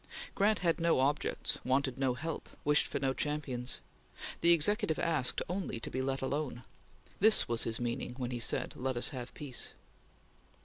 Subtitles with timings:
[0.33, 3.81] Grant had no objects, wanted no help, wished for no champions.
[4.41, 6.63] The Executive asked only to be let alone.
[7.19, 9.73] This was his meaning when he said: "Let us have peace!"